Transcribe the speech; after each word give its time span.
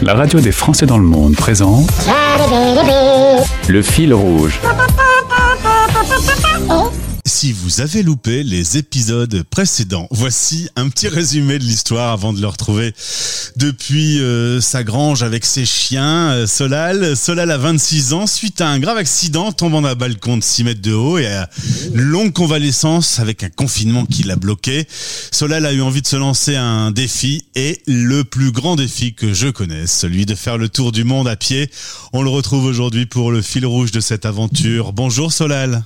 La 0.00 0.14
radio 0.14 0.38
des 0.38 0.52
Français 0.52 0.86
dans 0.86 0.98
le 0.98 1.04
monde 1.04 1.34
présente 1.34 1.90
Le 3.68 3.82
fil 3.82 4.14
rouge. 4.14 4.60
Si 7.40 7.52
vous 7.52 7.80
avez 7.80 8.02
loupé 8.02 8.42
les 8.42 8.78
épisodes 8.78 9.44
précédents, 9.44 10.08
voici 10.10 10.68
un 10.74 10.88
petit 10.88 11.06
résumé 11.06 11.60
de 11.60 11.62
l'histoire 11.62 12.10
avant 12.10 12.32
de 12.32 12.40
le 12.40 12.48
retrouver 12.48 12.92
depuis 13.54 14.18
euh, 14.18 14.60
sa 14.60 14.82
grange 14.82 15.22
avec 15.22 15.44
ses 15.44 15.64
chiens. 15.64 16.32
Euh, 16.32 16.46
Solal, 16.48 17.16
Solal 17.16 17.52
a 17.52 17.56
26 17.56 18.12
ans, 18.12 18.26
suite 18.26 18.60
à 18.60 18.66
un 18.66 18.80
grave 18.80 18.96
accident, 18.96 19.52
tombant 19.52 19.82
d'un 19.82 19.94
balcon 19.94 20.36
de 20.36 20.42
6 20.42 20.64
mètres 20.64 20.82
de 20.82 20.92
haut 20.92 21.16
et 21.16 21.28
à 21.28 21.48
une 21.94 22.00
longue 22.00 22.32
convalescence 22.32 23.20
avec 23.20 23.44
un 23.44 23.50
confinement 23.50 24.04
qui 24.04 24.24
l'a 24.24 24.34
bloqué. 24.34 24.88
Solal 25.30 25.64
a 25.64 25.72
eu 25.72 25.80
envie 25.80 26.02
de 26.02 26.08
se 26.08 26.16
lancer 26.16 26.56
un 26.56 26.90
défi 26.90 27.44
et 27.54 27.80
le 27.86 28.24
plus 28.24 28.50
grand 28.50 28.74
défi 28.74 29.14
que 29.14 29.32
je 29.32 29.46
connaisse, 29.46 29.96
celui 29.96 30.26
de 30.26 30.34
faire 30.34 30.58
le 30.58 30.68
tour 30.68 30.90
du 30.90 31.04
monde 31.04 31.28
à 31.28 31.36
pied. 31.36 31.70
On 32.12 32.22
le 32.22 32.30
retrouve 32.30 32.64
aujourd'hui 32.64 33.06
pour 33.06 33.30
le 33.30 33.42
fil 33.42 33.64
rouge 33.64 33.92
de 33.92 34.00
cette 34.00 34.26
aventure. 34.26 34.92
Bonjour 34.92 35.32
Solal. 35.32 35.84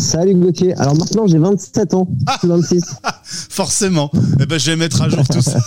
Salut 0.00 0.34
Gauthier. 0.34 0.74
Alors 0.78 0.96
maintenant 0.96 1.26
j'ai 1.26 1.38
27 1.38 1.94
ans, 1.94 2.08
plus 2.40 2.48
26. 2.48 2.82
Forcément. 3.50 4.10
Eh 4.40 4.46
ben, 4.46 4.58
je 4.58 4.70
vais 4.70 4.76
mettre 4.76 5.02
à 5.02 5.08
jour 5.08 5.26
tout 5.28 5.42
ça 5.42 5.60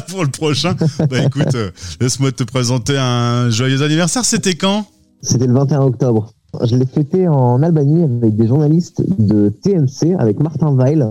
pour 0.08 0.22
le 0.22 0.30
prochain. 0.30 0.74
Bah 1.10 1.24
écoute, 1.24 1.54
euh, 1.54 1.70
laisse-moi 2.00 2.30
te 2.32 2.44
présenter 2.44 2.96
un 2.96 3.50
joyeux 3.50 3.82
anniversaire. 3.82 4.24
C'était 4.24 4.54
quand? 4.54 4.86
C'était 5.22 5.46
le 5.46 5.52
21 5.54 5.80
octobre. 5.80 6.32
Je 6.64 6.76
l'ai 6.76 6.86
fêté 6.86 7.28
en 7.28 7.62
Albanie 7.62 8.04
avec 8.04 8.36
des 8.36 8.46
journalistes 8.46 9.02
de 9.18 9.48
TMC, 9.48 10.14
avec 10.18 10.40
Martin 10.40 10.72
Weil, 10.74 11.06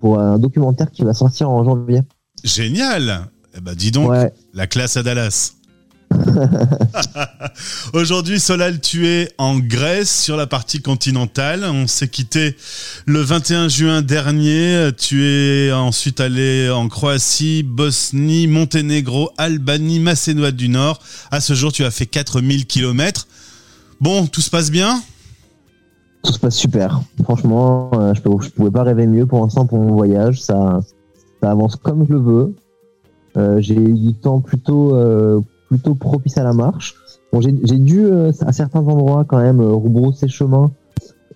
pour 0.00 0.18
un 0.18 0.38
documentaire 0.38 0.90
qui 0.90 1.02
va 1.02 1.14
sortir 1.14 1.50
en 1.50 1.64
janvier. 1.64 2.00
Génial. 2.44 3.28
Eh 3.56 3.60
ben, 3.60 3.74
dis 3.74 3.90
donc, 3.90 4.10
Ouais. 4.10 4.32
la 4.54 4.66
classe 4.66 4.96
à 4.96 5.02
Dallas. 5.02 5.52
Aujourd'hui, 7.92 8.40
Solal, 8.40 8.80
tu 8.80 9.06
es 9.06 9.30
en 9.38 9.58
Grèce 9.58 10.22
sur 10.22 10.36
la 10.36 10.46
partie 10.46 10.80
continentale. 10.80 11.64
On 11.64 11.86
s'est 11.86 12.08
quitté 12.08 12.56
le 13.06 13.20
21 13.20 13.68
juin 13.68 14.02
dernier. 14.02 14.90
Tu 14.96 15.24
es 15.24 15.72
ensuite 15.72 16.20
allé 16.20 16.70
en 16.70 16.88
Croatie, 16.88 17.62
Bosnie, 17.62 18.46
Monténégro, 18.46 19.30
Albanie, 19.38 20.00
Macédoine 20.00 20.52
du 20.52 20.68
Nord. 20.68 21.00
À 21.30 21.40
ce 21.40 21.54
jour, 21.54 21.72
tu 21.72 21.84
as 21.84 21.90
fait 21.90 22.06
4000 22.06 22.66
kilomètres. 22.66 23.26
Bon, 24.00 24.26
tout 24.26 24.40
se 24.40 24.50
passe 24.50 24.70
bien? 24.70 25.02
Tout 26.22 26.32
se 26.32 26.38
passe 26.38 26.56
super. 26.56 27.02
Franchement, 27.24 27.90
euh, 27.94 28.14
je, 28.14 28.20
je 28.20 28.50
pouvais 28.50 28.70
pas 28.70 28.82
rêver 28.82 29.06
mieux 29.06 29.26
pour 29.26 29.40
l'instant 29.40 29.66
pour 29.66 29.78
mon 29.78 29.92
voyage. 29.92 30.40
Ça, 30.40 30.80
ça 31.42 31.50
avance 31.50 31.76
comme 31.76 32.06
je 32.06 32.12
le 32.12 32.20
veux. 32.20 32.54
Euh, 33.36 33.60
j'ai 33.60 33.74
eu 33.74 33.94
du 33.94 34.14
temps 34.14 34.40
plutôt, 34.40 34.94
euh, 34.94 35.40
plutôt 35.72 35.94
propice 35.94 36.36
à 36.36 36.44
la 36.44 36.52
marche. 36.52 36.94
Bon, 37.32 37.40
j'ai 37.40 37.78
dû 37.78 38.04
euh, 38.04 38.30
à 38.42 38.52
certains 38.52 38.80
endroits 38.80 39.24
quand 39.24 39.40
même 39.40 39.60
euh, 39.60 39.72
rebrousser 39.72 40.28
chemin 40.28 40.70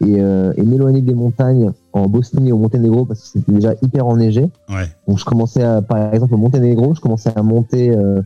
et, 0.01 0.21
euh, 0.21 0.53
et 0.57 0.63
m'éloigner 0.63 1.01
des 1.01 1.15
montagnes 1.15 1.73
en 1.95 2.07
Bosnie 2.07 2.51
et 2.51 2.53
au 2.53 2.59
Monténégro 2.59 3.07
parce 3.07 3.21
que 3.21 3.27
c'était 3.39 3.53
déjà 3.53 3.75
hyper 3.81 4.07
enneigé. 4.07 4.51
Ouais. 4.69 4.91
Donc 5.09 5.19
je 5.19 5.25
commençais 5.25 5.63
à, 5.63 5.81
par 5.81 6.13
exemple 6.13 6.35
au 6.35 6.37
Monténégro, 6.37 6.95
je 6.95 7.01
commençais 7.01 7.33
à 7.35 7.43
monter 7.43 7.97
euh, 7.97 8.21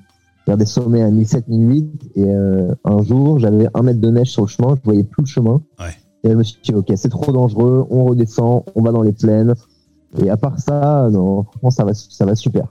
vers 0.48 0.56
des 0.56 0.66
sommets 0.66 1.02
à 1.02 1.10
1007, 1.10 1.46
1008 1.46 2.10
et 2.16 2.24
euh, 2.26 2.74
un 2.84 3.02
jour 3.02 3.38
j'avais 3.38 3.68
un 3.72 3.82
mètre 3.82 4.00
de 4.00 4.10
neige 4.10 4.30
sur 4.30 4.42
le 4.42 4.48
chemin, 4.48 4.74
je 4.74 4.80
voyais 4.84 5.04
plus 5.04 5.22
le 5.22 5.28
chemin. 5.28 5.62
Ouais. 5.78 5.94
Et 6.24 6.28
là, 6.28 6.34
je 6.34 6.38
me 6.38 6.42
suis 6.42 6.60
dit 6.60 6.74
ok 6.74 6.90
c'est 6.96 7.08
trop 7.08 7.30
dangereux, 7.30 7.86
on 7.88 8.04
redescend, 8.04 8.64
on 8.74 8.82
va 8.82 8.90
dans 8.90 9.02
les 9.02 9.12
plaines. 9.12 9.54
Et 10.20 10.28
à 10.28 10.36
part 10.36 10.58
ça, 10.58 11.08
non, 11.10 11.44
franchement 11.44 11.70
ça 11.70 11.84
va, 11.84 11.92
ça 11.94 12.24
va 12.24 12.34
super. 12.34 12.64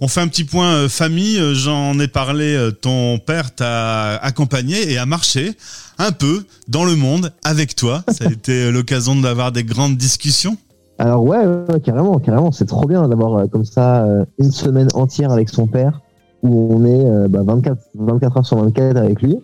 On 0.00 0.08
fait 0.08 0.20
un 0.20 0.28
petit 0.28 0.44
point 0.44 0.72
euh, 0.72 0.88
famille. 0.88 1.38
Euh, 1.38 1.54
J'en 1.54 1.98
ai 2.00 2.08
parlé. 2.08 2.54
euh, 2.56 2.70
Ton 2.72 3.18
père 3.18 3.54
t'a 3.54 4.16
accompagné 4.16 4.90
et 4.90 4.98
a 4.98 5.06
marché 5.06 5.52
un 5.98 6.10
peu 6.12 6.44
dans 6.68 6.84
le 6.84 6.96
monde 6.96 7.32
avec 7.44 7.76
toi. 7.76 8.02
Ça 8.10 8.24
a 8.26 8.30
été 8.32 8.72
l'occasion 8.72 9.14
d'avoir 9.20 9.52
des 9.52 9.62
grandes 9.64 9.96
discussions. 9.96 10.56
Alors 10.98 11.22
ouais, 11.24 11.38
ouais, 11.46 11.80
carrément, 11.80 12.18
carrément, 12.18 12.50
c'est 12.52 12.66
trop 12.66 12.86
bien 12.86 13.08
d'avoir 13.08 13.48
comme 13.48 13.64
ça 13.64 14.06
une 14.38 14.50
semaine 14.52 14.88
entière 14.94 15.30
avec 15.30 15.48
son 15.48 15.66
père 15.66 16.00
où 16.42 16.74
on 16.74 16.84
est 16.84 17.06
euh, 17.06 17.28
bah, 17.28 17.40
24, 17.42 17.78
24 17.94 18.36
heures 18.38 18.46
sur 18.46 18.58
24 18.58 18.96
avec 18.96 19.22
lui. 19.22 19.38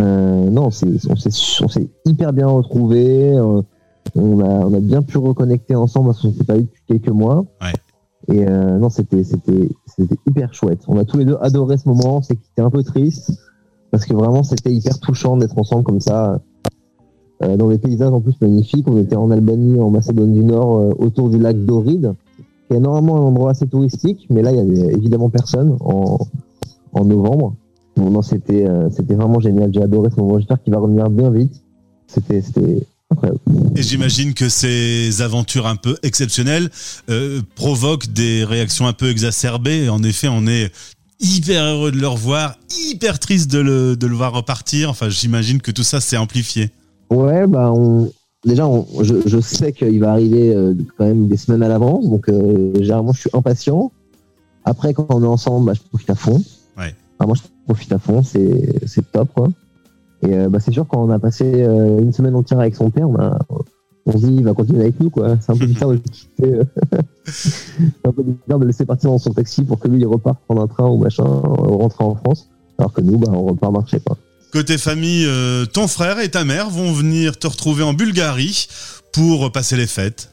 Euh, 0.00 0.50
non, 0.50 0.70
c'est, 0.70 0.86
on 1.10 1.16
s'est, 1.16 1.30
on 1.62 1.68
s'est 1.68 1.88
hyper 2.04 2.32
bien 2.32 2.46
retrouvés. 2.46 3.32
euh, 3.34 3.62
on 4.14 4.40
a, 4.40 4.66
on 4.66 4.74
a 4.74 4.80
bien 4.80 5.02
pu 5.02 5.18
reconnecter 5.18 5.74
ensemble 5.74 6.06
parce 6.08 6.22
qu'on 6.22 6.28
ne 6.28 6.34
s'est 6.34 6.44
pas 6.44 6.58
eu 6.58 6.62
depuis 6.62 6.82
quelques 6.86 7.08
mois. 7.08 7.44
Ouais. 7.60 7.72
Et 8.28 8.46
euh, 8.46 8.78
non, 8.78 8.88
c'était, 8.88 9.24
c'était, 9.24 9.68
c'était 9.86 10.16
hyper 10.28 10.54
chouette. 10.54 10.84
On 10.86 10.96
a 10.98 11.04
tous 11.04 11.18
les 11.18 11.24
deux 11.24 11.36
adoré 11.40 11.76
ce 11.76 11.88
moment. 11.88 12.22
C'est 12.22 12.38
c'était 12.42 12.62
un 12.62 12.70
peu 12.70 12.82
triste 12.82 13.32
parce 13.90 14.04
que 14.06 14.14
vraiment 14.14 14.42
c'était 14.42 14.72
hyper 14.72 15.00
touchant 15.00 15.36
d'être 15.36 15.58
ensemble 15.58 15.82
comme 15.82 16.00
ça 16.00 16.40
euh, 17.42 17.56
dans 17.56 17.68
des 17.68 17.78
paysages 17.78 18.12
en 18.12 18.20
plus 18.20 18.40
magnifiques. 18.40 18.86
On 18.88 18.96
était 18.98 19.16
en 19.16 19.30
Albanie, 19.30 19.80
en 19.80 19.90
Macédoine 19.90 20.32
du 20.32 20.44
Nord, 20.44 20.78
euh, 20.78 20.90
autour 20.98 21.30
du 21.30 21.38
lac 21.38 21.56
d'Oride, 21.64 22.14
qui 22.68 22.76
est 22.76 22.80
normalement 22.80 23.16
un 23.16 23.22
endroit 23.22 23.50
assez 23.50 23.66
touristique, 23.66 24.26
mais 24.30 24.42
là 24.42 24.52
il 24.52 24.56
y 24.56 24.60
avait 24.60 24.92
évidemment 24.92 25.28
personne 25.28 25.76
en, 25.80 26.18
en 26.92 27.04
novembre. 27.04 27.54
Bon, 27.96 28.08
non, 28.10 28.22
c'était 28.22 28.66
euh, 28.66 28.88
c'était 28.90 29.14
vraiment 29.14 29.40
génial. 29.40 29.74
J'ai 29.74 29.82
adoré 29.82 30.10
ce 30.10 30.20
moment. 30.20 30.38
J'espère 30.38 30.62
qu'il 30.62 30.72
va 30.72 30.78
revenir 30.78 31.10
bien 31.10 31.30
vite. 31.30 31.62
C'était 32.06 32.40
c'était. 32.40 32.86
Et 33.76 33.82
j'imagine 33.82 34.34
que 34.34 34.48
ces 34.48 35.22
aventures 35.22 35.66
un 35.66 35.76
peu 35.76 35.96
exceptionnelles 36.02 36.70
euh, 37.10 37.40
provoquent 37.54 38.12
des 38.12 38.44
réactions 38.44 38.86
un 38.86 38.92
peu 38.92 39.10
exacerbées. 39.10 39.88
En 39.88 40.02
effet, 40.02 40.28
on 40.28 40.46
est 40.46 40.70
hyper 41.20 41.64
heureux 41.64 41.92
de 41.92 41.98
le 41.98 42.08
revoir, 42.08 42.56
hyper 42.90 43.18
triste 43.18 43.50
de 43.50 43.58
le, 43.58 43.96
de 43.96 44.06
le 44.06 44.14
voir 44.14 44.32
repartir. 44.32 44.90
Enfin, 44.90 45.08
j'imagine 45.08 45.60
que 45.60 45.70
tout 45.70 45.84
ça 45.84 46.00
s'est 46.00 46.16
amplifié. 46.16 46.70
Ouais, 47.10 47.46
bah 47.46 47.70
on 47.72 48.10
déjà 48.44 48.66
on- 48.66 48.86
je, 49.02 49.14
je 49.26 49.38
sais 49.40 49.72
qu'il 49.72 50.00
va 50.00 50.12
arriver 50.12 50.52
euh, 50.54 50.74
quand 50.98 51.04
même 51.04 51.28
des 51.28 51.36
semaines 51.36 51.62
à 51.62 51.68
l'avance, 51.68 52.08
donc 52.08 52.28
euh, 52.28 52.72
généralement 52.80 53.12
je 53.12 53.20
suis 53.20 53.30
impatient. 53.34 53.92
Après 54.64 54.94
quand 54.94 55.06
on 55.10 55.22
est 55.22 55.26
ensemble, 55.26 55.66
bah, 55.66 55.74
je 55.74 55.80
profite 55.88 56.10
à 56.10 56.14
fond. 56.14 56.42
Ouais. 56.78 56.94
Enfin, 57.18 57.26
moi 57.26 57.36
je 57.36 57.42
profite 57.66 57.92
à 57.92 57.98
fond, 57.98 58.22
c'est 58.22 58.80
c'est 58.86 59.12
top 59.12 59.28
quoi. 59.34 59.48
Et 60.22 60.34
euh, 60.34 60.48
bah, 60.48 60.60
c'est 60.60 60.70
sûr 60.72 60.86
quand 60.86 61.02
on 61.02 61.10
a 61.10 61.18
passé 61.18 61.44
euh, 61.64 62.00
une 62.00 62.12
semaine 62.12 62.34
entière 62.34 62.60
avec 62.60 62.74
son 62.76 62.90
père, 62.90 63.08
on, 63.08 63.16
a- 63.16 63.38
on 64.06 64.12
se 64.12 64.18
dit 64.18 64.34
il 64.36 64.44
va 64.44 64.52
continuer 64.54 64.80
avec 64.82 65.00
nous 65.00 65.10
quoi. 65.10 65.36
C'est 65.40 65.52
un 65.52 65.56
peu 65.56 65.66
bizarre 65.66 65.90
de 65.90 65.96
quitter, 65.96 66.54
euh, 66.54 66.64
c'est 67.24 68.06
un 68.06 68.12
peu 68.12 68.22
bizarre 68.22 68.58
de 68.58 68.66
laisser 68.66 68.84
partir 68.86 69.10
dans 69.10 69.18
son 69.18 69.32
taxi 69.32 69.64
pour 69.64 69.78
que 69.78 69.88
lui 69.88 70.00
il 70.00 70.06
reparte 70.06 70.38
prendre 70.46 70.62
un 70.62 70.66
train 70.68 70.88
ou 70.88 70.96
machin, 70.98 71.24
euh, 71.24 71.28
rentrer 71.28 72.04
en 72.04 72.14
France, 72.14 72.48
alors 72.78 72.92
que 72.92 73.00
nous 73.00 73.18
bah 73.18 73.30
on 73.32 73.44
repart 73.46 73.72
marcher 73.72 74.00
quoi. 74.00 74.16
Côté 74.52 74.76
famille, 74.76 75.26
ton 75.72 75.88
frère 75.88 76.20
et 76.20 76.30
ta 76.30 76.44
mère 76.44 76.68
vont 76.68 76.92
venir 76.92 77.38
te 77.38 77.46
retrouver 77.46 77.82
en 77.84 77.94
Bulgarie 77.94 78.68
pour 79.14 79.50
passer 79.50 79.76
les 79.76 79.86
fêtes. 79.86 80.28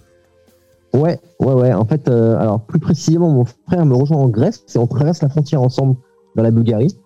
Ouais, 0.94 1.20
ouais, 1.40 1.54
ouais. 1.54 1.72
En 1.72 1.86
fait, 1.86 2.10
alors 2.10 2.60
plus 2.66 2.80
précisément, 2.80 3.30
mon 3.30 3.46
frère 3.46 3.86
me 3.86 3.96
rejoint 3.96 4.18
en 4.18 4.28
Grèce 4.28 4.62
et 4.76 4.78
on 4.78 4.88
traverse 4.88 5.22
la 5.22 5.30
frontière 5.30 5.62
ensemble 5.62 5.96
vers 6.36 6.44
la 6.44 6.52
Bulgarie. 6.52 6.98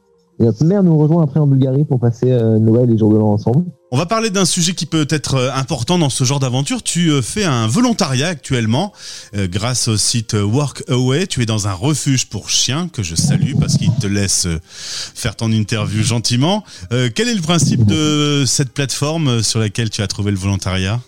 Et 0.43 0.45
notre 0.45 0.65
mère 0.65 0.83
nous 0.83 0.97
rejoint 0.97 1.23
après 1.23 1.39
en 1.39 1.47
Bulgarie 1.47 1.85
pour 1.85 2.01
passer 2.01 2.29
euh, 2.29 2.59
Noël 2.59 2.91
et 2.91 2.97
jour 2.97 3.13
de 3.13 3.17
l'an 3.17 3.31
ensemble. 3.31 3.63
On 3.93 3.97
va 3.97 4.05
parler 4.05 4.29
d'un 4.29 4.43
sujet 4.43 4.73
qui 4.73 4.85
peut 4.85 5.07
être 5.09 5.35
euh, 5.35 5.49
important 5.55 5.97
dans 5.97 6.09
ce 6.09 6.25
genre 6.25 6.41
d'aventure. 6.41 6.83
Tu 6.83 7.11
euh, 7.11 7.21
fais 7.21 7.45
un 7.45 7.65
volontariat 7.67 8.27
actuellement 8.27 8.91
grâce 9.33 9.87
au 9.87 9.95
site 9.95 10.33
Workaway. 10.33 11.27
Tu 11.27 11.41
es 11.41 11.45
dans 11.45 11.69
un 11.69 11.73
refuge 11.73 12.27
pour 12.27 12.49
chiens 12.49 12.89
que 12.89 13.03
je 13.03 13.15
salue 13.15 13.53
parce 13.57 13.77
qu'il 13.77 13.93
te 13.93 14.05
laisse 14.05 14.49
faire 14.69 15.37
ton 15.37 15.49
interview 15.49 16.03
gentiment. 16.03 16.65
Quel 16.89 17.29
est 17.29 17.35
le 17.35 17.41
principe 17.41 17.85
de 17.85 18.43
cette 18.45 18.73
plateforme 18.73 19.41
sur 19.41 19.59
laquelle 19.59 19.89
tu 19.89 20.01
as 20.01 20.07
trouvé 20.07 20.31
le 20.31 20.37
volontariat? 20.37 20.99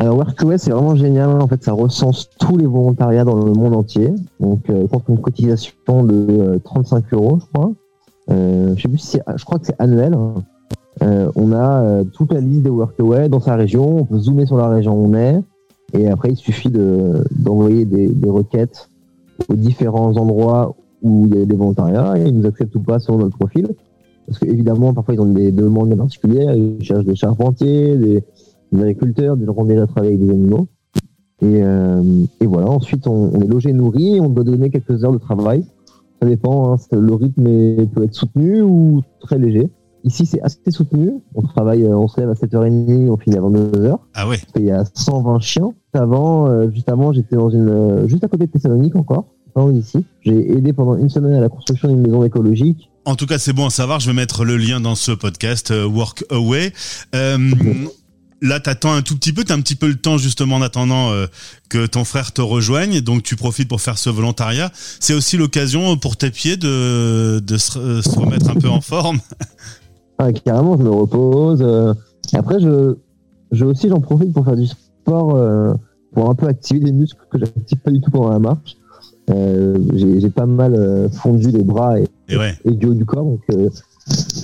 Alors 0.00 0.16
Workaway, 0.16 0.56
c'est 0.56 0.70
vraiment 0.70 0.96
génial. 0.96 1.28
En 1.42 1.46
fait, 1.46 1.62
ça 1.62 1.74
recense 1.74 2.30
tous 2.38 2.56
les 2.56 2.64
volontariats 2.64 3.24
dans 3.24 3.36
le 3.36 3.52
monde 3.52 3.76
entier. 3.76 4.10
Donc, 4.40 4.70
euh, 4.70 4.86
contre 4.88 5.10
une 5.10 5.20
cotisation 5.20 6.04
de 6.04 6.26
euh, 6.30 6.58
35 6.64 7.04
euros, 7.12 7.38
je 7.38 7.44
crois. 7.52 7.72
Euh, 8.30 8.74
je 8.76 8.82
sais 8.82 8.88
plus 8.88 8.98
si 8.98 9.18
je 9.36 9.44
crois 9.44 9.58
que 9.58 9.66
c'est 9.66 9.80
annuel. 9.80 10.14
hein. 10.14 10.34
Euh, 11.02 11.30
on 11.34 11.52
a 11.52 11.82
euh, 11.82 12.04
toute 12.04 12.32
la 12.32 12.40
liste 12.40 12.62
des 12.62 12.70
Workaway 12.70 13.28
dans 13.28 13.40
sa 13.40 13.56
région. 13.56 13.98
On 14.00 14.04
peut 14.04 14.18
zoomer 14.18 14.46
sur 14.46 14.56
la 14.56 14.68
région 14.68 14.94
où 14.94 15.06
on 15.08 15.14
est. 15.14 15.40
Et 15.94 16.08
après, 16.08 16.30
il 16.30 16.36
suffit 16.36 16.68
de, 16.70 17.24
d'envoyer 17.30 17.84
des, 17.84 18.08
des 18.08 18.30
requêtes 18.30 18.90
aux 19.48 19.54
différents 19.54 20.16
endroits 20.16 20.76
où 21.02 21.26
il 21.26 21.38
y 21.38 21.42
a 21.42 21.46
des 21.46 21.56
volontariats 21.56 22.18
et 22.18 22.28
ils 22.28 22.36
nous 22.36 22.46
acceptent 22.46 22.74
ou 22.76 22.80
pas 22.80 22.98
selon 22.98 23.18
notre 23.18 23.38
profil. 23.38 23.68
Parce 24.26 24.38
qu'évidemment, 24.38 24.92
parfois, 24.92 25.14
ils 25.14 25.20
ont 25.20 25.32
des 25.32 25.50
demandes 25.50 25.96
particulières. 25.96 26.54
Ils 26.54 26.84
cherchent 26.84 27.06
des 27.06 27.16
charpentiers, 27.16 27.96
des, 27.96 28.22
des 28.70 28.82
agriculteurs, 28.82 29.36
des 29.36 29.46
gens 29.46 29.54
qui 29.54 29.60
ont 29.60 29.64
déjà 29.64 29.86
travaillé 29.86 30.14
avec 30.14 30.26
des 30.26 30.32
animaux. 30.32 30.68
Et, 31.42 31.62
euh, 31.62 32.02
et 32.40 32.46
voilà, 32.46 32.68
ensuite, 32.68 33.06
on, 33.06 33.30
on 33.34 33.40
est 33.40 33.46
logé, 33.48 33.72
nourri, 33.72 34.20
on 34.20 34.28
doit 34.28 34.44
donner 34.44 34.68
quelques 34.68 35.02
heures 35.04 35.12
de 35.12 35.18
travail. 35.18 35.64
Ça 36.20 36.26
dépend, 36.28 36.74
hein, 36.74 36.76
le 36.92 37.14
rythme 37.14 37.46
est- 37.46 37.86
peut 37.92 38.04
être 38.04 38.14
soutenu 38.14 38.60
ou 38.62 39.02
très 39.20 39.38
léger. 39.38 39.68
Ici, 40.04 40.24
c'est 40.26 40.40
assez 40.42 40.58
soutenu. 40.70 41.12
On 41.34 41.42
travaille, 41.42 41.84
euh, 41.84 41.96
on 41.96 42.08
se 42.08 42.20
lève 42.20 42.30
à 42.30 42.34
7h30, 42.34 43.10
on 43.10 43.16
finit 43.18 43.36
à 43.36 43.40
22h. 43.40 43.98
Ah 44.14 44.28
ouais, 44.28 44.38
Il 44.56 44.64
y 44.64 44.70
a 44.70 44.84
120 44.94 45.40
chiens. 45.40 45.72
Avant, 45.92 46.46
euh, 46.48 46.70
juste 46.70 46.88
avant, 46.88 47.12
j'étais 47.12 47.36
dans 47.36 47.50
une, 47.50 47.68
euh, 47.68 48.08
juste 48.08 48.24
à 48.24 48.28
côté 48.28 48.46
de 48.46 48.50
Thessalonique 48.50 48.96
encore, 48.96 49.26
pas 49.54 49.60
loin 49.62 49.72
d'ici. 49.72 50.04
J'ai 50.22 50.52
aidé 50.56 50.72
pendant 50.72 50.96
une 50.96 51.10
semaine 51.10 51.34
à 51.34 51.40
la 51.40 51.48
construction 51.48 51.88
d'une 51.88 52.00
maison 52.00 52.22
écologique 52.24 52.90
En 53.06 53.14
tout 53.14 53.26
cas, 53.26 53.38
c'est 53.38 53.52
bon 53.54 53.66
à 53.66 53.70
savoir. 53.70 53.98
Je 54.00 54.08
vais 54.10 54.16
mettre 54.16 54.44
le 54.44 54.56
lien 54.56 54.80
dans 54.80 54.94
ce 54.94 55.12
podcast 55.12 55.70
Work 55.72 56.24
Away. 56.30 56.72
là, 58.42 58.60
t'attends 58.60 58.92
un 58.92 59.02
tout 59.02 59.16
petit 59.16 59.32
peu, 59.32 59.44
t'as 59.44 59.54
un 59.54 59.60
petit 59.60 59.74
peu 59.74 59.88
le 59.88 59.96
temps 59.96 60.18
justement 60.18 60.56
en 60.56 60.62
attendant 60.62 61.12
que 61.68 61.86
ton 61.86 62.04
frère 62.04 62.32
te 62.32 62.40
rejoigne, 62.40 63.00
donc 63.00 63.22
tu 63.22 63.36
profites 63.36 63.68
pour 63.68 63.80
faire 63.80 63.98
ce 63.98 64.10
volontariat. 64.10 64.70
C'est 64.74 65.14
aussi 65.14 65.36
l'occasion 65.36 65.96
pour 65.96 66.16
tes 66.16 66.30
pieds 66.30 66.56
de, 66.56 67.40
de 67.40 67.56
se, 67.56 68.02
se, 68.02 68.18
remettre 68.18 68.50
un 68.50 68.54
peu 68.54 68.68
en 68.68 68.80
forme. 68.80 69.20
Ah, 70.22 70.34
carrément, 70.34 70.76
je 70.76 70.82
me 70.82 70.90
repose. 70.90 71.62
Et 72.34 72.36
après, 72.36 72.60
je, 72.60 72.94
je 73.52 73.64
aussi, 73.64 73.88
j'en 73.88 74.00
profite 74.00 74.32
pour 74.32 74.44
faire 74.44 74.56
du 74.56 74.66
sport, 74.66 75.34
euh, 75.34 75.74
pour 76.12 76.30
un 76.30 76.34
peu 76.34 76.46
activer 76.46 76.80
les 76.80 76.92
muscles 76.92 77.20
que 77.30 77.38
j'active 77.38 77.78
pas 77.78 77.90
du 77.90 78.00
tout 78.00 78.10
pendant 78.10 78.30
la 78.30 78.38
marche. 78.38 78.76
Euh, 79.30 79.78
j'ai 79.94 80.30
pas 80.30 80.46
mal 80.46 80.74
euh, 80.74 81.08
fondu 81.08 81.50
les 81.50 81.62
bras 81.62 82.00
et, 82.00 82.06
et, 82.64 82.70
du 82.72 82.86
haut 82.86 82.94
du 82.94 83.04
corps. 83.04 83.24
Donc, 83.24 83.42
euh, 83.52 83.68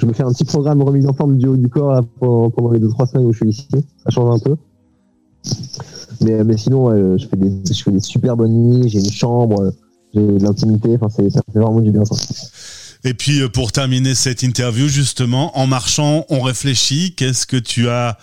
je 0.00 0.06
me 0.06 0.12
fais 0.12 0.22
un 0.22 0.32
petit 0.32 0.44
programme 0.44 0.82
remise 0.82 1.06
en 1.06 1.12
forme 1.12 1.36
du 1.36 1.46
haut 1.46 1.56
du 1.56 1.68
corps 1.68 2.04
pendant, 2.20 2.50
pendant, 2.50 2.70
les 2.70 2.78
deux 2.78 2.90
trois 2.90 3.06
semaines 3.06 3.26
où 3.26 3.32
je 3.32 3.38
suis 3.38 3.48
ici. 3.48 3.68
Ça 4.04 4.10
change 4.10 4.34
un 4.34 4.38
peu. 4.38 4.56
Mais, 6.20 6.44
mais 6.44 6.56
sinon, 6.56 7.16
je, 7.16 7.26
fais 7.26 7.36
des, 7.36 7.72
je 7.72 7.82
fais 7.82 7.92
des 7.92 8.00
super 8.00 8.36
bonnes 8.36 8.52
nuits. 8.52 8.88
J'ai 8.88 8.98
une 8.98 9.10
chambre, 9.10 9.72
j'ai 10.14 10.22
de 10.22 10.42
l'intimité. 10.42 10.96
Enfin, 11.00 11.08
ça 11.08 11.40
fait 11.52 11.58
vraiment 11.58 11.80
du 11.80 11.90
bien. 11.90 12.04
Ça. 12.04 12.16
Et 13.06 13.14
puis 13.14 13.40
euh, 13.40 13.48
pour 13.48 13.70
terminer 13.70 14.16
cette 14.16 14.42
interview, 14.42 14.88
justement, 14.88 15.56
en 15.56 15.66
marchant, 15.68 16.24
on 16.28 16.40
réfléchit. 16.40 17.14
Qu'est-ce 17.14 17.46
que 17.46 17.56
tu 17.56 17.88
as 17.88 18.18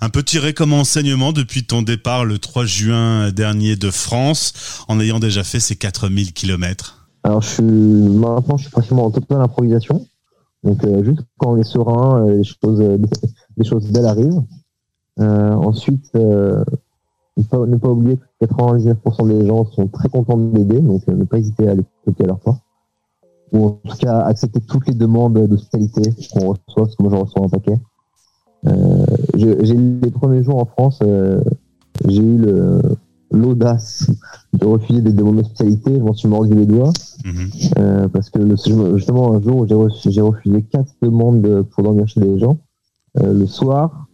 un 0.00 0.08
peu 0.08 0.24
tiré 0.24 0.54
comme 0.54 0.72
enseignement 0.72 1.32
depuis 1.32 1.64
ton 1.64 1.82
départ 1.82 2.24
le 2.24 2.38
3 2.38 2.66
juin 2.66 3.30
dernier 3.30 3.76
de 3.76 3.90
France, 3.90 4.52
en 4.88 4.98
ayant 4.98 5.20
déjà 5.20 5.44
fait 5.44 5.60
ces 5.60 5.76
4000 5.76 6.32
km 6.32 7.06
Alors 7.22 7.42
je 7.42 7.48
suis, 7.48 7.62
maintenant, 7.62 8.56
je 8.56 8.62
suis 8.62 8.72
pratiquement 8.72 9.06
en 9.06 9.10
totale 9.12 9.40
improvisation. 9.40 10.04
Donc 10.64 10.82
euh, 10.84 11.04
juste 11.04 11.20
quand 11.38 11.52
on 11.52 11.56
est 11.58 11.64
serein, 11.64 12.26
euh, 12.26 12.38
les 12.38 12.44
choses, 12.44 12.80
les 13.56 13.64
choses 13.64 13.90
belles 13.92 14.06
arrivent. 14.06 14.42
ensuite, 15.18 16.12
ne 16.14 16.64
pas, 17.50 17.66
ne 17.66 17.76
pas 17.76 17.88
oublier 17.88 18.16
que 18.16 18.46
99% 18.46 19.28
des 19.28 19.46
gens 19.46 19.64
sont 19.66 19.88
très 19.88 20.08
contents 20.08 20.36
de 20.36 20.58
m'aider, 20.58 20.80
donc 20.80 21.06
ne 21.06 21.24
pas 21.24 21.38
hésiter 21.38 21.68
à 21.68 21.72
aller 21.72 21.84
à 22.20 22.26
leur 22.26 22.40
part 22.40 22.58
ou 23.52 23.66
en 23.66 23.70
tout 23.70 23.96
cas 23.98 24.18
accepter 24.20 24.60
toutes 24.60 24.88
les 24.88 24.94
demandes 24.94 25.38
d'hospitalité 25.46 26.10
qu'on 26.32 26.48
reçoit, 26.48 26.58
parce 26.84 26.96
que 26.96 27.02
moi 27.02 27.12
j'en 27.12 27.22
reçois 27.22 27.44
un 27.44 27.48
paquet. 27.48 27.78
Euh, 28.66 29.06
j'ai 29.34 29.74
les 29.74 30.10
premiers 30.10 30.42
jours 30.42 30.58
en 30.58 30.64
France, 30.64 30.98
euh, 31.02 31.40
j'ai 32.08 32.22
eu 32.22 32.44
l'audace 33.30 34.10
de 34.54 34.66
refuser 34.66 35.02
des 35.02 35.12
demandes 35.12 35.36
d'hospitalité. 35.36 35.94
Je 35.94 36.00
m'en 36.00 36.14
suis 36.14 36.28
mordu 36.28 36.54
les 36.54 36.66
doigts 36.66 36.92
euh, 37.78 38.08
parce 38.08 38.30
que 38.30 38.40
justement 38.96 39.34
un 39.34 39.40
jour 39.40 39.66
j'ai 39.66 40.20
refusé 40.20 40.62
quatre 40.62 40.92
demandes 41.00 41.62
pour 41.70 41.82
dormir 41.82 42.06
chez 42.06 42.20
des 42.20 42.38
gens. 42.38 42.58
le 43.20 43.46
soir, 43.46 44.08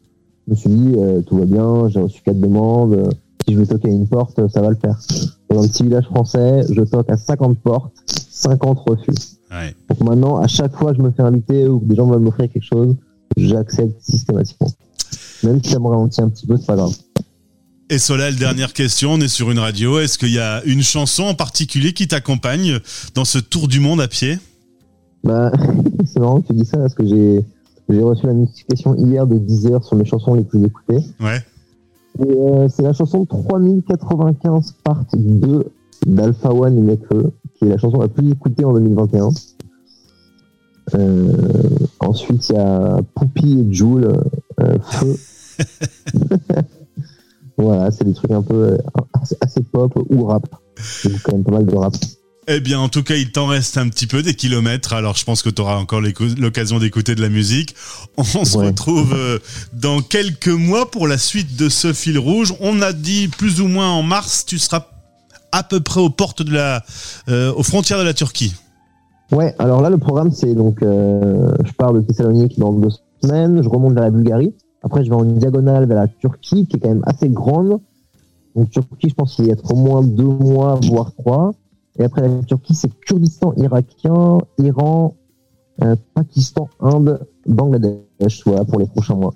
je 0.46 0.52
me 0.52 0.56
suis 0.56 0.70
dit 0.70 0.96
tout 1.26 1.38
va 1.38 1.44
bien, 1.44 1.88
j'ai 1.88 2.00
reçu 2.00 2.22
quatre 2.22 2.40
demandes. 2.40 3.10
Si 3.46 3.54
je 3.54 3.58
veux 3.58 3.66
toquer 3.66 3.88
à 3.88 3.92
une 3.92 4.06
porte, 4.06 4.46
ça 4.48 4.60
va 4.60 4.70
le 4.70 4.76
faire. 4.76 4.98
Dans 5.48 5.62
un 5.62 5.66
petit 5.66 5.82
village 5.82 6.04
français, 6.04 6.62
je 6.70 6.82
toque 6.82 7.10
à 7.10 7.16
50 7.16 7.58
portes 7.58 7.94
50 8.40 8.78
refus. 8.78 9.12
Donc 9.88 10.00
maintenant, 10.00 10.38
à 10.38 10.46
chaque 10.46 10.74
fois 10.74 10.92
que 10.92 10.98
je 10.98 11.02
me 11.02 11.10
fais 11.10 11.22
inviter 11.22 11.68
ou 11.68 11.80
que 11.80 11.84
des 11.84 11.96
gens 11.96 12.06
veulent 12.06 12.20
m'offrir 12.20 12.50
quelque 12.50 12.64
chose, 12.64 12.96
j'accepte 13.36 14.00
systématiquement. 14.00 14.68
Même 15.44 15.62
si 15.62 15.70
ça 15.70 15.78
me 15.78 15.86
ralentit 15.86 16.20
un 16.20 16.28
petit 16.28 16.46
peu, 16.46 16.56
c'est 16.56 16.66
pas 16.66 16.76
grave. 16.76 16.94
Et 17.92 17.98
Solal, 17.98 18.36
dernière 18.36 18.72
question, 18.72 19.14
on 19.14 19.20
est 19.20 19.26
sur 19.26 19.50
une 19.50 19.58
radio. 19.58 19.98
Est-ce 19.98 20.16
qu'il 20.16 20.30
y 20.30 20.38
a 20.38 20.62
une 20.64 20.80
chanson 20.80 21.24
en 21.24 21.34
particulier 21.34 21.92
qui 21.92 22.06
t'accompagne 22.06 22.78
dans 23.16 23.24
ce 23.24 23.38
tour 23.40 23.66
du 23.66 23.80
monde 23.80 24.00
à 24.00 24.06
pied? 24.06 24.38
Bah, 25.24 25.50
C'est 26.06 26.20
marrant 26.20 26.40
que 26.40 26.46
tu 26.46 26.52
dis 26.52 26.64
ça 26.64 26.78
parce 26.78 26.94
que 26.94 27.04
j'ai, 27.04 27.44
j'ai 27.88 28.00
reçu 28.00 28.28
la 28.28 28.34
notification 28.34 28.94
hier 28.94 29.26
de 29.26 29.38
10 29.38 29.66
heures 29.66 29.84
sur 29.84 29.96
mes 29.96 30.04
chansons 30.04 30.34
les 30.34 30.44
plus 30.44 30.64
écoutées. 30.64 31.04
Ouais. 31.18 31.44
Euh, 32.20 32.68
c'est 32.68 32.82
la 32.82 32.92
chanson 32.92 33.26
3095 33.26 34.76
part 34.84 35.04
2 35.12 35.64
d'Alpha 36.06 36.54
One 36.54 36.78
et 36.78 36.82
Nekfeu 36.82 37.32
qui 37.58 37.64
est 37.64 37.70
la 37.70 37.78
chanson 37.78 37.98
la 37.98 38.08
plus 38.08 38.30
écoutée 38.30 38.64
en 38.64 38.72
2021. 38.72 39.30
Euh, 40.94 41.32
ensuite, 41.98 42.50
il 42.50 42.54
y 42.54 42.58
a 42.58 43.00
Poupie 43.16 43.66
et 43.68 43.74
Joule, 43.74 44.12
euh, 44.60 44.78
Feu. 44.80 45.16
voilà, 47.60 47.90
c'est 47.90 48.04
des 48.04 48.14
trucs 48.14 48.30
un 48.30 48.42
peu 48.42 48.54
euh, 48.54 48.78
assez, 49.40 49.62
pop 49.72 49.92
ou 50.08 50.24
rap. 50.24 50.46
Il 51.04 51.20
quand 51.20 51.32
même 51.32 51.44
pas 51.44 51.52
mal 51.52 51.66
de 51.66 51.76
rap. 51.76 51.94
Eh 52.48 52.60
bien, 52.60 52.80
en 52.80 52.88
tout 52.88 53.02
cas, 53.02 53.14
il 53.14 53.30
t'en 53.30 53.46
reste 53.46 53.78
un 53.78 53.88
petit 53.88 54.06
peu 54.06 54.22
des 54.22 54.34
kilomètres. 54.34 54.92
Alors, 54.92 55.16
je 55.16 55.24
pense 55.24 55.42
que 55.42 55.50
tu 55.50 55.62
auras 55.62 55.76
encore 55.76 56.00
l'occasion 56.00 56.78
d'écouter 56.78 57.14
de 57.14 57.20
la 57.20 57.28
musique. 57.28 57.76
On 58.16 58.24
se 58.24 58.58
retrouve 58.58 59.14
dans 59.72 60.00
quelques 60.00 60.48
mois 60.48 60.90
pour 60.90 61.06
la 61.06 61.18
suite 61.18 61.56
de 61.56 61.68
ce 61.68 61.92
fil 61.92 62.18
rouge. 62.18 62.54
On 62.60 62.82
a 62.82 62.92
dit 62.92 63.28
plus 63.28 63.60
ou 63.60 63.68
moins 63.68 63.90
en 63.90 64.02
mars, 64.02 64.44
tu 64.46 64.58
seras 64.58 64.86
à 65.52 65.62
peu 65.62 65.80
près 65.80 66.00
aux 66.00 66.10
portes 66.10 66.42
de 66.42 66.52
la, 66.52 66.82
euh, 67.28 67.52
aux 67.54 67.62
frontières 67.62 67.98
de 67.98 68.04
la 68.04 68.14
Turquie. 68.14 68.54
Ouais, 69.32 69.54
alors 69.58 69.80
là, 69.80 69.90
le 69.90 69.98
programme, 69.98 70.32
c'est 70.32 70.54
donc, 70.54 70.82
euh, 70.82 71.52
je 71.64 71.72
pars 71.72 71.92
de 71.92 72.00
Thessalonique 72.00 72.58
dans 72.58 72.72
deux 72.72 72.90
semaines, 73.22 73.62
je 73.62 73.68
remonte 73.68 73.94
vers 73.94 74.04
la 74.04 74.10
Bulgarie. 74.10 74.54
Après, 74.82 75.04
je 75.04 75.10
vais 75.10 75.16
en 75.16 75.24
diagonale 75.24 75.86
vers 75.86 75.98
la 75.98 76.08
Turquie, 76.08 76.66
qui 76.66 76.76
est 76.76 76.80
quand 76.80 76.88
même 76.88 77.04
assez 77.06 77.28
grande. 77.28 77.80
Donc, 78.56 78.70
Turquie, 78.70 79.10
je 79.10 79.14
pense 79.14 79.36
qu'il 79.36 79.46
y 79.46 79.52
a 79.52 79.56
au 79.70 79.76
moins 79.76 80.02
deux 80.02 80.24
mois, 80.24 80.78
voire 80.82 81.12
trois. 81.14 81.52
Et 81.98 82.04
après, 82.04 82.22
la 82.22 82.42
Turquie, 82.44 82.74
c'est 82.74 82.90
Kurdistan 83.00 83.52
irakien, 83.56 84.38
Iran, 84.58 85.14
euh, 85.82 85.96
Pakistan, 86.14 86.68
Inde, 86.80 87.20
Bangladesh, 87.46 88.44
voilà, 88.44 88.64
pour 88.64 88.78
les 88.78 88.86
prochains 88.86 89.14
mois. 89.14 89.34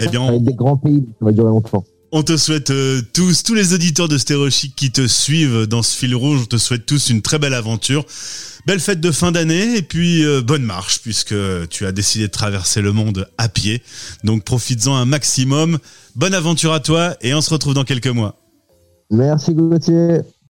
Eh 0.00 0.08
bien, 0.08 0.38
des 0.38 0.54
grands 0.54 0.76
pays, 0.76 1.06
ça 1.18 1.24
va 1.24 1.32
durer 1.32 1.48
longtemps. 1.48 1.84
On 2.10 2.22
te 2.22 2.38
souhaite 2.38 2.70
euh, 2.70 3.02
tous, 3.12 3.42
tous 3.42 3.54
les 3.54 3.74
auditeurs 3.74 4.08
de 4.08 4.16
Stéréochic 4.16 4.74
qui 4.74 4.90
te 4.90 5.06
suivent 5.06 5.66
dans 5.66 5.82
ce 5.82 5.94
fil 5.94 6.14
rouge, 6.14 6.40
on 6.44 6.46
te 6.46 6.56
souhaite 6.56 6.86
tous 6.86 7.10
une 7.10 7.20
très 7.20 7.38
belle 7.38 7.52
aventure. 7.52 8.06
Belle 8.66 8.80
fête 8.80 9.00
de 9.00 9.10
fin 9.10 9.30
d'année 9.30 9.76
et 9.76 9.82
puis 9.82 10.24
euh, 10.24 10.40
bonne 10.40 10.62
marche 10.62 11.00
puisque 11.00 11.34
tu 11.68 11.84
as 11.84 11.92
décidé 11.92 12.26
de 12.26 12.32
traverser 12.32 12.80
le 12.80 12.92
monde 12.92 13.28
à 13.36 13.50
pied. 13.50 13.82
Donc 14.24 14.44
profites-en 14.44 14.96
un 14.96 15.04
maximum. 15.04 15.78
Bonne 16.16 16.32
aventure 16.32 16.72
à 16.72 16.80
toi 16.80 17.14
et 17.20 17.34
on 17.34 17.42
se 17.42 17.50
retrouve 17.50 17.74
dans 17.74 17.84
quelques 17.84 18.06
mois. 18.06 18.36
Merci 19.10 19.52
Gauthier. 19.52 20.22